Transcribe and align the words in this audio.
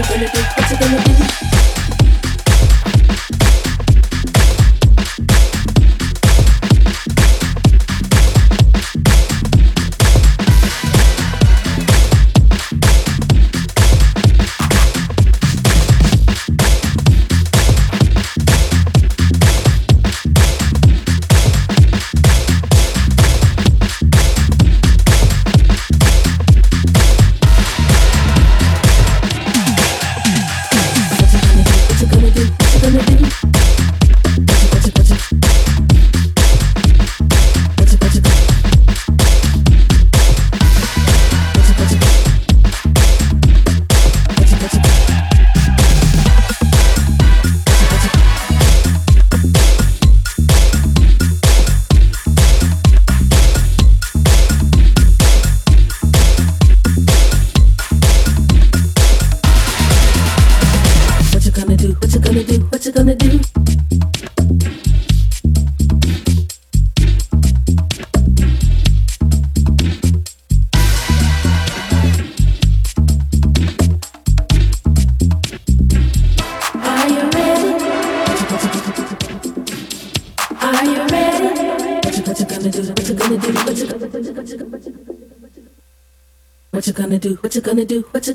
you 0.00 0.06
gonna 0.08 0.32
do? 0.32 0.40
What 0.40 0.70
you 0.70 0.78
gonna 0.78 1.04
do? 1.04 1.59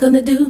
Gonna 0.06 0.22
do? 0.22 0.45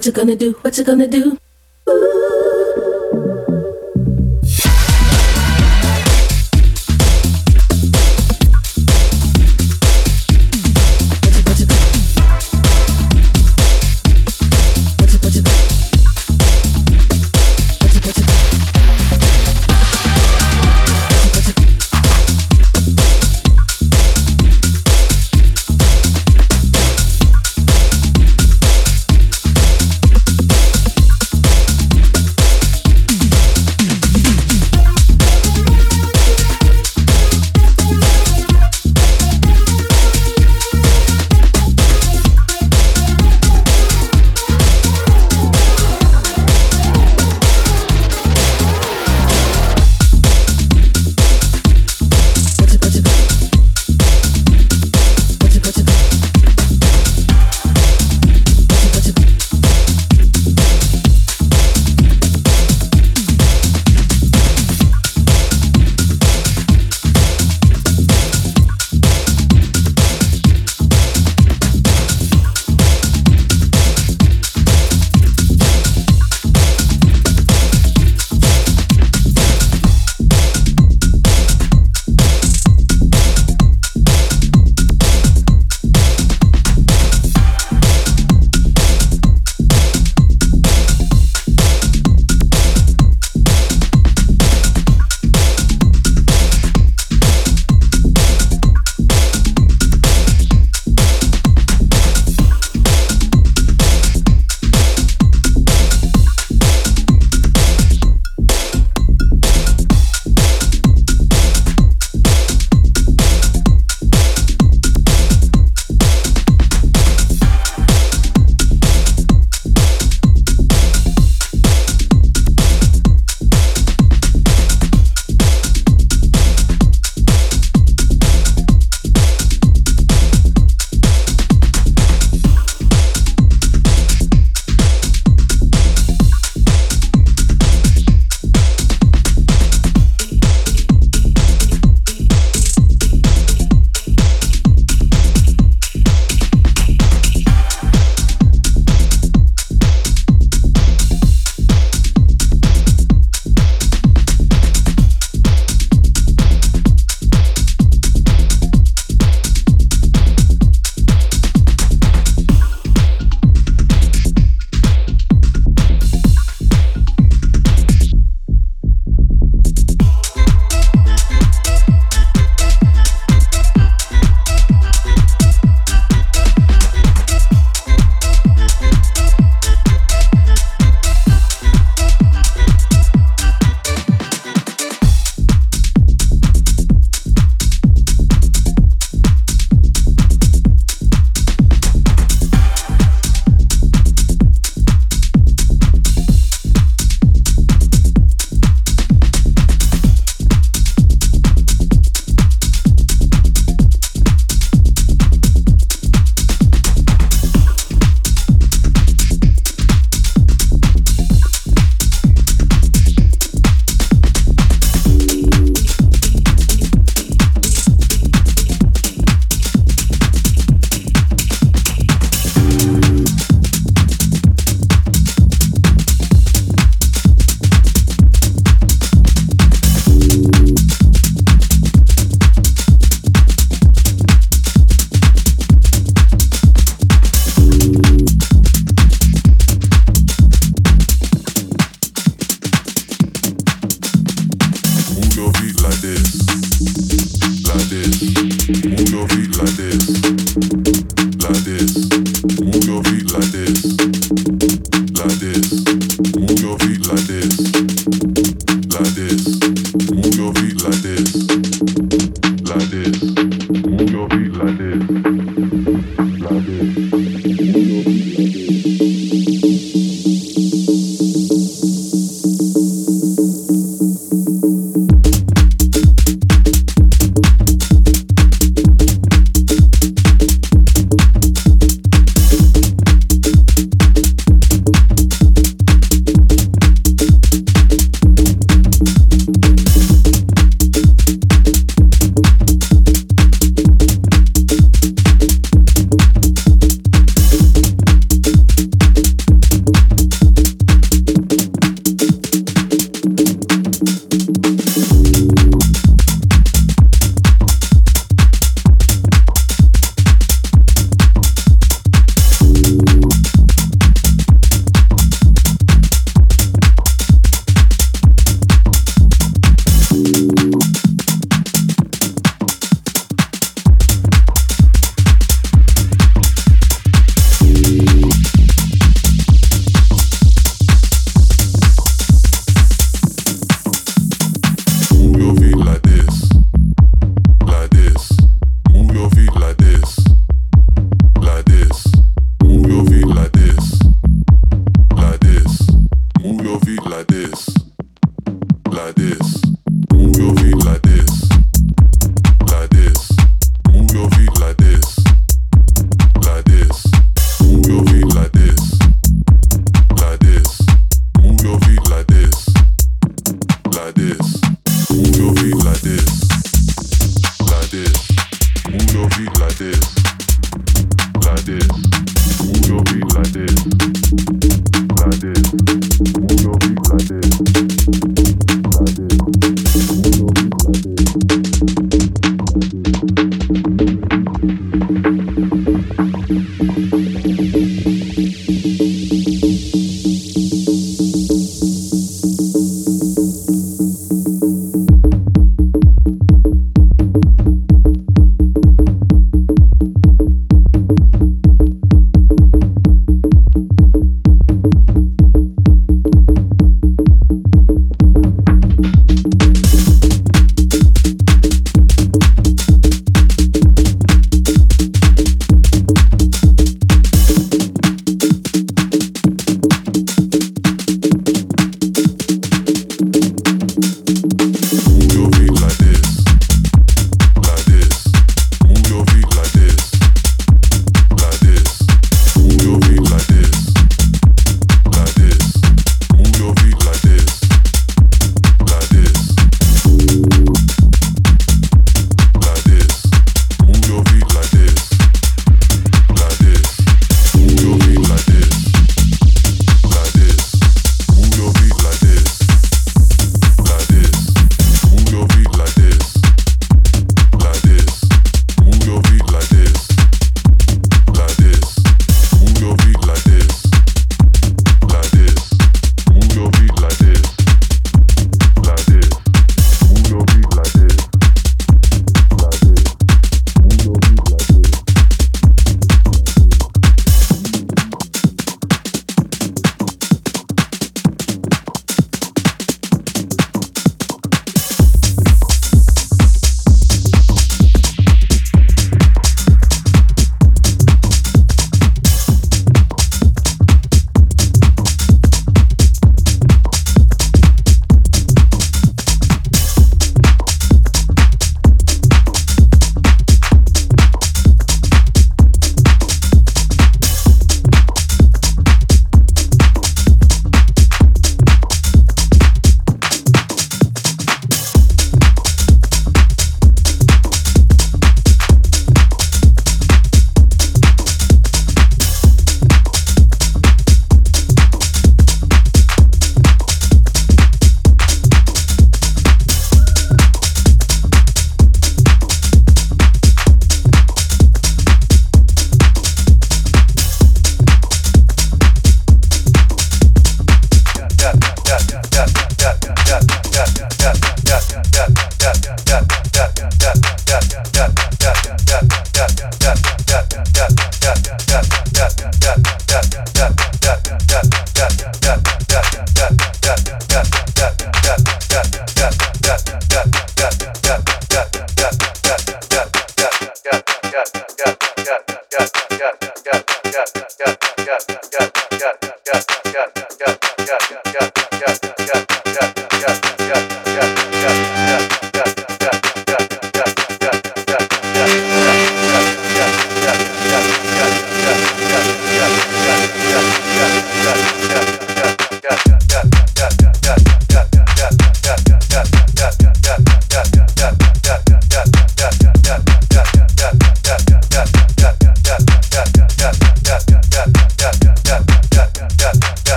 What 0.00 0.06
you 0.06 0.12
gonna 0.12 0.34
do? 0.34 0.52
What 0.62 0.78
you 0.78 0.84
gonna 0.84 1.06
do? 1.06 1.39